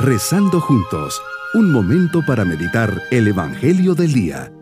Rezando 0.00 0.60
juntos, 0.60 1.20
un 1.54 1.72
momento 1.72 2.24
para 2.24 2.44
meditar 2.44 3.02
el 3.10 3.26
Evangelio 3.26 3.96
del 3.96 4.12
Día. 4.12 4.52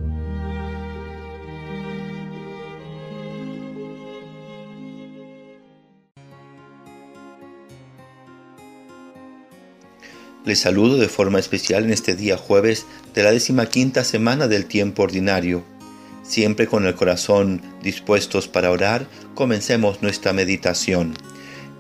Les 10.47 10.59
saludo 10.59 10.97
de 10.97 11.09
forma 11.11 11.39
especial 11.39 11.85
en 11.85 11.91
este 11.91 12.17
día 12.17 12.39
jueves 12.39 12.87
de 13.13 13.23
la 13.23 13.31
décima 13.31 13.67
quinta 13.67 14.05
semana 14.05 14.49
del 14.49 14.65
tiempo 14.65 15.03
ordinario. 15.03 15.65
Siempre 16.23 16.67
con 16.67 16.87
el 16.87 16.95
corazón 16.95 17.61
dispuestos 17.83 18.49
para 18.49 18.71
orar, 18.71 19.07
comencemos 19.35 20.01
nuestra 20.01 20.33
meditación. 20.33 21.13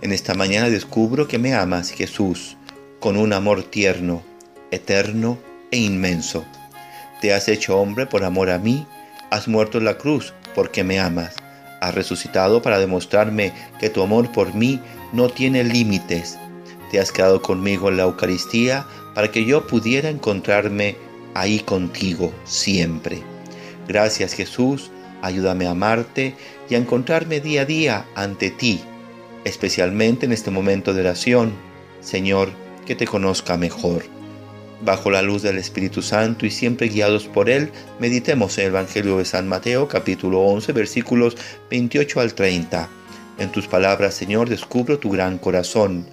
En 0.02 0.12
esta 0.12 0.34
mañana 0.34 0.68
descubro 0.68 1.26
que 1.26 1.38
me 1.38 1.54
amas, 1.54 1.88
Jesús 1.88 2.58
con 3.00 3.16
un 3.16 3.32
amor 3.32 3.62
tierno, 3.62 4.22
eterno 4.70 5.38
e 5.70 5.78
inmenso. 5.78 6.44
Te 7.20 7.32
has 7.32 7.48
hecho 7.48 7.78
hombre 7.78 8.06
por 8.06 8.24
amor 8.24 8.50
a 8.50 8.58
mí, 8.58 8.86
has 9.30 9.48
muerto 9.48 9.78
en 9.78 9.84
la 9.84 9.98
cruz 9.98 10.32
porque 10.54 10.84
me 10.84 11.00
amas, 11.00 11.34
has 11.80 11.94
resucitado 11.94 12.62
para 12.62 12.78
demostrarme 12.78 13.52
que 13.78 13.90
tu 13.90 14.02
amor 14.02 14.32
por 14.32 14.54
mí 14.54 14.80
no 15.12 15.28
tiene 15.28 15.64
límites. 15.64 16.38
Te 16.90 17.00
has 17.00 17.12
quedado 17.12 17.42
conmigo 17.42 17.88
en 17.88 17.96
la 17.96 18.04
Eucaristía 18.04 18.86
para 19.14 19.30
que 19.30 19.44
yo 19.44 19.66
pudiera 19.66 20.08
encontrarme 20.08 20.96
ahí 21.34 21.60
contigo 21.60 22.32
siempre. 22.44 23.22
Gracias 23.88 24.32
Jesús, 24.32 24.90
ayúdame 25.22 25.66
a 25.66 25.70
amarte 25.70 26.34
y 26.68 26.74
a 26.74 26.78
encontrarme 26.78 27.40
día 27.40 27.62
a 27.62 27.64
día 27.64 28.06
ante 28.14 28.50
ti, 28.50 28.80
especialmente 29.44 30.26
en 30.26 30.32
este 30.32 30.50
momento 30.50 30.94
de 30.94 31.02
oración. 31.02 31.52
Señor, 32.00 32.50
que 32.86 32.94
te 32.94 33.06
conozca 33.06 33.56
mejor. 33.56 34.04
Bajo 34.82 35.10
la 35.10 35.22
luz 35.22 35.42
del 35.42 35.58
Espíritu 35.58 36.02
Santo 36.02 36.46
y 36.46 36.50
siempre 36.50 36.88
guiados 36.88 37.26
por 37.26 37.48
Él, 37.50 37.70
meditemos 37.98 38.56
en 38.58 38.64
el 38.64 38.70
Evangelio 38.70 39.18
de 39.18 39.24
San 39.24 39.48
Mateo 39.48 39.88
capítulo 39.88 40.40
11 40.42 40.72
versículos 40.72 41.36
28 41.70 42.20
al 42.20 42.34
30. 42.34 42.88
En 43.38 43.52
tus 43.52 43.66
palabras, 43.68 44.14
Señor, 44.14 44.48
descubro 44.48 44.98
tu 44.98 45.10
gran 45.10 45.38
corazón. 45.38 46.06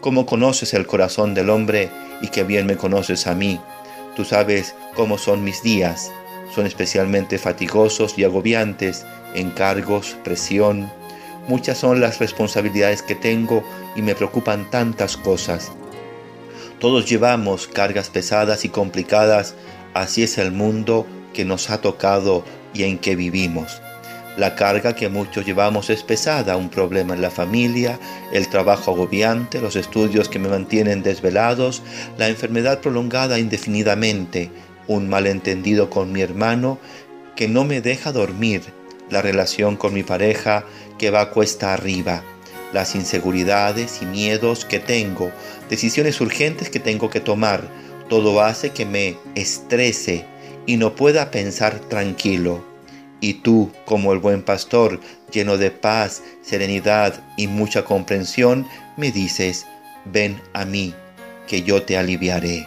Cómo 0.00 0.26
conoces 0.26 0.72
el 0.74 0.86
corazón 0.86 1.34
del 1.34 1.50
hombre 1.50 1.90
y 2.22 2.28
que 2.28 2.44
bien 2.44 2.66
me 2.66 2.76
conoces 2.76 3.26
a 3.26 3.34
mí. 3.34 3.58
Tú 4.16 4.24
sabes 4.24 4.74
cómo 4.94 5.18
son 5.18 5.42
mis 5.42 5.62
días. 5.62 6.10
Son 6.54 6.66
especialmente 6.66 7.38
fatigosos 7.38 8.18
y 8.18 8.24
agobiantes, 8.24 9.06
encargos, 9.34 10.16
presión. 10.24 10.90
Muchas 11.48 11.78
son 11.78 12.00
las 12.00 12.18
responsabilidades 12.18 13.02
que 13.02 13.14
tengo 13.14 13.64
y 13.96 14.02
me 14.02 14.14
preocupan 14.14 14.68
tantas 14.70 15.16
cosas. 15.16 15.72
Todos 16.80 17.04
llevamos 17.04 17.66
cargas 17.66 18.08
pesadas 18.08 18.64
y 18.64 18.70
complicadas, 18.70 19.54
así 19.92 20.22
es 20.22 20.38
el 20.38 20.50
mundo 20.50 21.06
que 21.34 21.44
nos 21.44 21.68
ha 21.68 21.82
tocado 21.82 22.42
y 22.72 22.84
en 22.84 22.96
que 22.96 23.16
vivimos. 23.16 23.82
La 24.38 24.54
carga 24.54 24.94
que 24.94 25.10
muchos 25.10 25.44
llevamos 25.44 25.90
es 25.90 26.02
pesada, 26.02 26.56
un 26.56 26.70
problema 26.70 27.12
en 27.12 27.20
la 27.20 27.30
familia, 27.30 28.00
el 28.32 28.48
trabajo 28.48 28.92
agobiante, 28.92 29.60
los 29.60 29.76
estudios 29.76 30.30
que 30.30 30.38
me 30.38 30.48
mantienen 30.48 31.02
desvelados, 31.02 31.82
la 32.16 32.28
enfermedad 32.28 32.80
prolongada 32.80 33.38
indefinidamente, 33.38 34.50
un 34.86 35.06
malentendido 35.06 35.90
con 35.90 36.12
mi 36.12 36.22
hermano 36.22 36.78
que 37.36 37.46
no 37.46 37.64
me 37.64 37.82
deja 37.82 38.10
dormir, 38.10 38.62
la 39.10 39.20
relación 39.20 39.76
con 39.76 39.92
mi 39.92 40.02
pareja 40.02 40.64
que 40.98 41.10
va 41.10 41.30
cuesta 41.30 41.74
arriba 41.74 42.22
las 42.72 42.94
inseguridades 42.94 44.00
y 44.02 44.06
miedos 44.06 44.64
que 44.64 44.78
tengo, 44.78 45.30
decisiones 45.68 46.20
urgentes 46.20 46.70
que 46.70 46.80
tengo 46.80 47.10
que 47.10 47.20
tomar, 47.20 47.62
todo 48.08 48.40
hace 48.40 48.70
que 48.70 48.86
me 48.86 49.16
estrese 49.34 50.24
y 50.66 50.76
no 50.76 50.94
pueda 50.94 51.30
pensar 51.30 51.78
tranquilo. 51.78 52.64
Y 53.20 53.34
tú, 53.34 53.70
como 53.84 54.12
el 54.12 54.18
buen 54.18 54.42
pastor, 54.42 55.00
lleno 55.30 55.58
de 55.58 55.70
paz, 55.70 56.22
serenidad 56.42 57.22
y 57.36 57.46
mucha 57.46 57.84
comprensión, 57.84 58.66
me 58.96 59.12
dices, 59.12 59.66
ven 60.06 60.40
a 60.54 60.64
mí, 60.64 60.94
que 61.46 61.62
yo 61.62 61.82
te 61.82 61.98
aliviaré. 61.98 62.66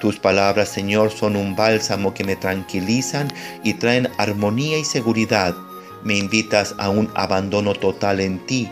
Tus 0.00 0.18
palabras, 0.18 0.68
Señor, 0.68 1.10
son 1.10 1.36
un 1.36 1.56
bálsamo 1.56 2.12
que 2.12 2.24
me 2.24 2.36
tranquilizan 2.36 3.32
y 3.64 3.74
traen 3.74 4.08
armonía 4.18 4.78
y 4.78 4.84
seguridad. 4.84 5.54
Me 6.04 6.16
invitas 6.16 6.74
a 6.78 6.90
un 6.90 7.10
abandono 7.14 7.72
total 7.72 8.20
en 8.20 8.44
ti, 8.46 8.68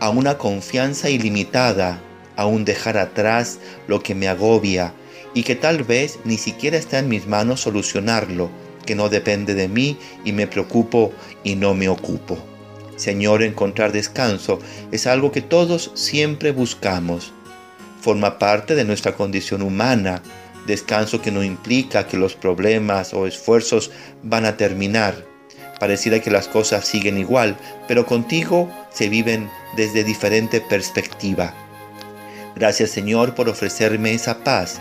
a 0.00 0.10
una 0.10 0.38
confianza 0.38 1.10
ilimitada, 1.10 2.00
a 2.36 2.46
un 2.46 2.64
dejar 2.64 2.96
atrás 2.96 3.58
lo 3.86 4.02
que 4.02 4.14
me 4.14 4.28
agobia 4.28 4.92
y 5.34 5.42
que 5.42 5.56
tal 5.56 5.82
vez 5.82 6.18
ni 6.24 6.38
siquiera 6.38 6.76
está 6.76 6.98
en 6.98 7.08
mis 7.08 7.26
manos 7.26 7.60
solucionarlo, 7.60 8.50
que 8.86 8.94
no 8.94 9.08
depende 9.08 9.54
de 9.54 9.68
mí 9.68 9.98
y 10.24 10.32
me 10.32 10.46
preocupo 10.46 11.12
y 11.44 11.56
no 11.56 11.74
me 11.74 11.88
ocupo. 11.88 12.38
Señor, 12.96 13.42
encontrar 13.42 13.92
descanso 13.92 14.58
es 14.90 15.06
algo 15.06 15.30
que 15.30 15.42
todos 15.42 15.92
siempre 15.94 16.50
buscamos. 16.50 17.32
Forma 18.00 18.38
parte 18.38 18.74
de 18.74 18.84
nuestra 18.84 19.14
condición 19.14 19.62
humana, 19.62 20.22
descanso 20.66 21.22
que 21.22 21.30
no 21.30 21.44
implica 21.44 22.06
que 22.06 22.16
los 22.16 22.34
problemas 22.34 23.14
o 23.14 23.26
esfuerzos 23.26 23.90
van 24.22 24.46
a 24.46 24.56
terminar, 24.56 25.27
Pareciera 25.78 26.20
que 26.20 26.30
las 26.30 26.48
cosas 26.48 26.86
siguen 26.86 27.18
igual, 27.18 27.56
pero 27.86 28.06
contigo 28.06 28.68
se 28.90 29.08
viven 29.08 29.48
desde 29.76 30.04
diferente 30.04 30.60
perspectiva. 30.60 31.54
Gracias 32.56 32.90
Señor 32.90 33.34
por 33.34 33.48
ofrecerme 33.48 34.12
esa 34.12 34.42
paz. 34.42 34.80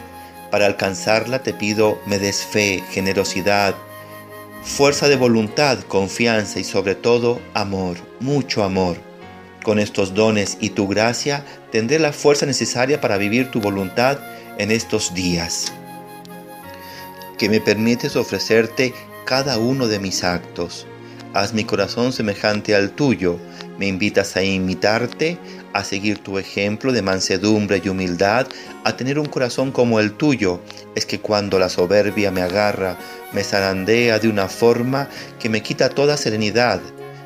Para 0.49 0.65
alcanzarla 0.65 1.43
te 1.43 1.53
pido 1.53 1.99
me 2.05 2.17
des 2.17 2.43
fe, 2.43 2.83
generosidad, 2.91 3.75
fuerza 4.63 5.07
de 5.07 5.15
voluntad, 5.15 5.79
confianza 5.81 6.59
y 6.59 6.63
sobre 6.63 6.95
todo 6.95 7.39
amor, 7.53 7.97
mucho 8.19 8.63
amor. 8.63 8.97
Con 9.63 9.79
estos 9.79 10.13
dones 10.13 10.57
y 10.61 10.69
tu 10.69 10.87
gracia 10.87 11.43
tendré 11.71 11.99
la 11.99 12.13
fuerza 12.13 12.45
necesaria 12.45 13.01
para 13.01 13.17
vivir 13.17 13.51
tu 13.51 13.59
voluntad 13.59 14.17
en 14.57 14.71
estos 14.71 15.13
días. 15.13 15.73
Que 17.37 17.49
me 17.49 17.59
permites 17.59 18.15
ofrecerte 18.15 18.93
cada 19.27 19.57
uno 19.59 19.89
de 19.89 19.99
mis 19.99 20.23
actos. 20.23 20.87
Haz 21.33 21.53
mi 21.53 21.65
corazón 21.65 22.13
semejante 22.13 22.73
al 22.73 22.91
tuyo. 22.91 23.37
Me 23.77 23.85
invitas 23.85 24.37
a 24.37 24.41
imitarte, 24.41 25.37
a 25.73 25.83
seguir 25.83 26.19
tu 26.19 26.37
ejemplo 26.39 26.93
de 26.93 27.01
mansedumbre 27.01 27.81
y 27.83 27.89
humildad, 27.89 28.47
a 28.85 28.95
tener 28.95 29.19
un 29.19 29.25
corazón 29.25 29.73
como 29.73 29.99
el 29.99 30.13
tuyo. 30.13 30.61
Es 30.95 31.05
que 31.05 31.19
cuando 31.19 31.59
la 31.59 31.67
soberbia 31.67 32.31
me 32.31 32.41
agarra, 32.41 32.97
me 33.33 33.43
zarandea 33.43 34.17
de 34.17 34.29
una 34.29 34.47
forma 34.47 35.09
que 35.41 35.49
me 35.49 35.61
quita 35.61 35.89
toda 35.89 36.15
serenidad. 36.15 36.79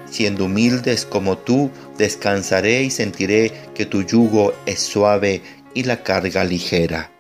Siendo 0.10 0.46
humildes 0.46 1.06
como 1.06 1.38
tú, 1.38 1.70
descansaré 2.00 2.82
y 2.82 2.90
sentiré 2.90 3.54
que 3.76 3.86
tu 3.86 4.02
yugo 4.02 4.56
es 4.66 4.80
suave 4.80 5.44
y 5.76 5.84
la 5.84 6.02
carga 6.02 6.44
ligera. 6.44 7.12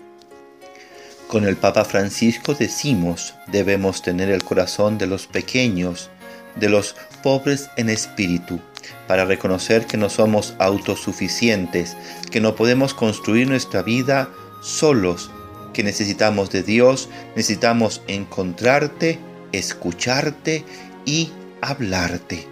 Con 1.32 1.46
el 1.46 1.56
Papa 1.56 1.86
Francisco 1.86 2.56
decimos, 2.56 3.36
debemos 3.48 4.02
tener 4.02 4.30
el 4.30 4.44
corazón 4.44 4.98
de 4.98 5.08
los 5.08 5.28
pequeños, 5.28 6.10
de 6.58 6.68
los 6.68 6.98
pobres 7.24 7.70
en 7.78 7.90
espíritu, 7.90 8.60
para 9.08 9.24
reconocer 9.24 9.86
que 9.86 9.96
no 9.96 10.10
somos 10.10 10.56
autosuficientes, 10.60 11.96
que 12.32 12.42
no 12.42 12.58
podemos 12.58 12.94
construir 12.94 13.48
nuestra 13.48 13.82
vida 13.82 14.28
solos, 14.62 15.32
que 15.72 15.84
necesitamos 15.84 16.50
de 16.50 16.64
Dios, 16.64 17.08
necesitamos 17.38 18.02
encontrarte, 18.08 19.18
escucharte 19.54 20.66
y 21.06 21.32
hablarte. 21.62 22.46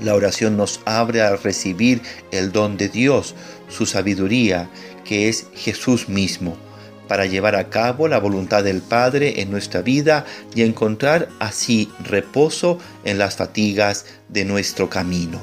La 0.00 0.14
oración 0.14 0.58
nos 0.58 0.80
abre 0.84 1.22
a 1.22 1.34
recibir 1.34 2.02
el 2.30 2.52
don 2.52 2.76
de 2.76 2.90
Dios, 2.90 3.34
su 3.70 3.86
sabiduría, 3.86 4.68
que 5.02 5.30
es 5.30 5.46
Jesús 5.54 6.10
mismo 6.10 6.58
para 7.10 7.26
llevar 7.26 7.56
a 7.56 7.70
cabo 7.70 8.06
la 8.06 8.20
voluntad 8.20 8.62
del 8.62 8.82
Padre 8.82 9.40
en 9.40 9.50
nuestra 9.50 9.82
vida 9.82 10.24
y 10.54 10.62
encontrar 10.62 11.28
así 11.40 11.90
reposo 12.04 12.78
en 13.04 13.18
las 13.18 13.34
fatigas 13.34 14.06
de 14.28 14.44
nuestro 14.44 14.88
camino. 14.88 15.40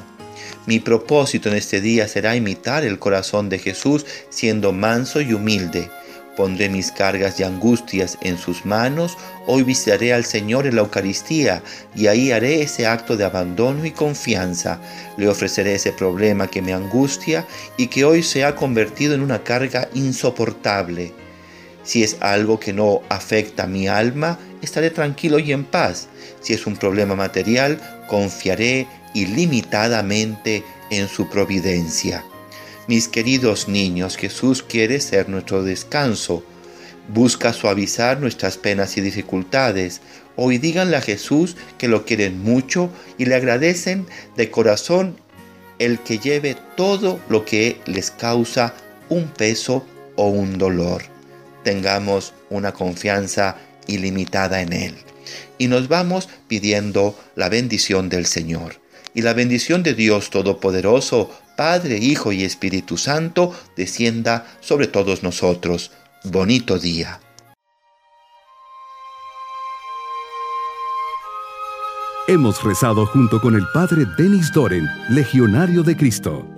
Mi 0.66 0.80
propósito 0.80 1.50
en 1.50 1.58
este 1.58 1.82
día 1.82 2.08
será 2.08 2.38
imitar 2.38 2.86
el 2.86 3.00
corazón 3.00 3.50
de 3.50 3.60
Jesús 3.60 4.06
siendo 4.30 4.72
manso 4.72 5.20
y 5.20 5.34
humilde. 5.34 5.90
Pondré 6.38 6.70
mis 6.70 6.94
cargas 6.94 7.38
y 7.42 7.44
angustias 7.44 8.18
en 8.22 8.38
sus 8.38 8.66
manos, 8.66 9.18
hoy 9.46 9.64
visitaré 9.64 10.14
al 10.14 10.24
Señor 10.24 10.68
en 10.68 10.76
la 10.78 10.84
Eucaristía 10.84 11.64
y 11.94 12.08
ahí 12.08 12.32
haré 12.32 12.62
ese 12.62 12.88
acto 12.88 13.18
de 13.18 13.26
abandono 13.26 13.86
y 13.86 13.92
confianza. 13.92 14.80
Le 15.18 15.28
ofreceré 15.28 15.76
ese 15.76 15.92
problema 15.92 16.48
que 16.48 16.62
me 16.62 16.74
angustia 16.74 17.46
y 17.76 17.88
que 17.88 18.06
hoy 18.06 18.24
se 18.24 18.46
ha 18.46 18.56
convertido 18.56 19.16
en 19.16 19.22
una 19.22 19.44
carga 19.44 19.90
insoportable. 19.94 21.27
Si 21.88 22.04
es 22.04 22.18
algo 22.20 22.60
que 22.60 22.74
no 22.74 23.02
afecta 23.08 23.64
a 23.64 23.68
mi 23.68 23.88
alma, 23.88 24.38
estaré 24.62 24.90
tranquilo 24.90 25.40
y 25.40 25.54
en 25.54 25.64
paz. 25.64 26.10
Si 26.42 26.52
es 26.52 26.68
un 26.68 26.76
problema 26.76 27.16
material, 27.16 27.80
confiaré 28.10 28.88
ilimitadamente 29.14 30.66
en 30.92 31.08
su 31.08 31.30
providencia. 31.30 32.26
Mis 32.90 33.08
queridos 33.08 33.70
niños, 33.70 34.18
Jesús 34.18 34.64
quiere 34.64 35.00
ser 35.00 35.30
nuestro 35.30 35.64
descanso. 35.64 36.44
Busca 37.08 37.54
suavizar 37.54 38.20
nuestras 38.20 38.58
penas 38.58 38.98
y 38.98 39.02
dificultades. 39.02 40.02
Hoy 40.36 40.58
díganle 40.58 40.98
a 40.98 41.02
Jesús 41.02 41.56
que 41.78 41.88
lo 41.88 42.04
quieren 42.04 42.44
mucho 42.44 42.90
y 43.18 43.28
le 43.28 43.36
agradecen 43.36 44.06
de 44.36 44.52
corazón 44.52 45.16
el 45.80 46.00
que 46.00 46.20
lleve 46.20 46.58
todo 46.76 47.22
lo 47.30 47.46
que 47.46 47.80
les 47.86 48.12
causa 48.12 48.74
un 49.08 49.30
peso 49.30 49.86
o 50.18 50.28
un 50.28 50.58
dolor. 50.58 51.17
Tengamos 51.64 52.34
una 52.50 52.74
confianza 52.74 53.58
ilimitada 53.88 54.62
en 54.62 54.74
Él. 54.74 54.96
Y 55.58 55.68
nos 55.68 55.88
vamos 55.88 56.30
pidiendo 56.48 57.18
la 57.36 57.50
bendición 57.50 58.10
del 58.10 58.26
Señor. 58.26 58.76
Y 59.14 59.22
la 59.22 59.34
bendición 59.34 59.84
de 59.84 59.94
Dios 59.94 60.30
Todopoderoso, 60.30 61.32
Padre, 61.56 61.98
Hijo 61.98 62.32
y 62.32 62.44
Espíritu 62.44 62.98
Santo, 62.98 63.54
descienda 63.76 64.46
sobre 64.62 64.88
todos 64.88 65.24
nosotros. 65.24 65.92
Bonito 66.24 66.78
día. 66.78 67.20
Hemos 72.30 72.62
rezado 72.62 73.06
junto 73.06 73.40
con 73.40 73.56
el 73.56 73.64
Padre 73.74 74.04
Denis 74.18 74.52
Doren, 74.52 74.86
Legionario 75.10 75.82
de 75.82 75.96
Cristo. 75.96 76.57